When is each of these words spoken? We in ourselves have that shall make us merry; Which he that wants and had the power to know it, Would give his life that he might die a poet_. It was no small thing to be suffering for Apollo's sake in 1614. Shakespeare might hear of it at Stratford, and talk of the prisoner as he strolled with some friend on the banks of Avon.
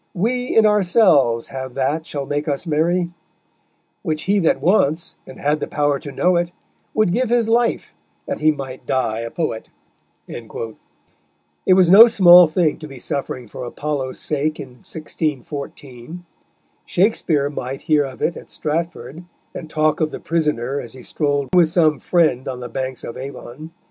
We 0.15 0.55
in 0.57 0.65
ourselves 0.65 1.49
have 1.49 1.75
that 1.75 2.07
shall 2.07 2.25
make 2.25 2.47
us 2.47 2.65
merry; 2.65 3.11
Which 4.01 4.23
he 4.23 4.39
that 4.39 4.59
wants 4.59 5.15
and 5.27 5.39
had 5.39 5.59
the 5.59 5.67
power 5.67 5.99
to 5.99 6.11
know 6.11 6.37
it, 6.37 6.51
Would 6.95 7.11
give 7.11 7.29
his 7.29 7.47
life 7.47 7.93
that 8.27 8.39
he 8.39 8.49
might 8.49 8.87
die 8.87 9.19
a 9.19 9.29
poet_. 9.29 9.67
It 10.27 11.73
was 11.75 11.89
no 11.91 12.07
small 12.07 12.47
thing 12.47 12.77
to 12.79 12.87
be 12.87 12.97
suffering 12.97 13.47
for 13.47 13.63
Apollo's 13.63 14.19
sake 14.19 14.59
in 14.59 14.77
1614. 14.79 16.25
Shakespeare 16.87 17.51
might 17.51 17.81
hear 17.81 18.03
of 18.03 18.23
it 18.23 18.35
at 18.35 18.49
Stratford, 18.49 19.25
and 19.53 19.69
talk 19.69 20.01
of 20.01 20.09
the 20.09 20.19
prisoner 20.19 20.79
as 20.79 20.93
he 20.93 21.03
strolled 21.03 21.49
with 21.53 21.69
some 21.69 21.99
friend 21.99 22.47
on 22.47 22.59
the 22.59 22.69
banks 22.69 23.03
of 23.03 23.17
Avon. 23.17 23.69